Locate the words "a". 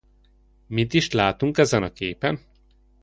1.83-1.91